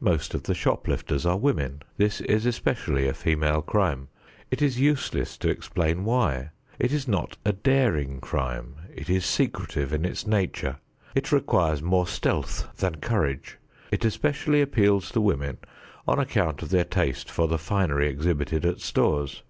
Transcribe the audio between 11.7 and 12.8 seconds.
more stealth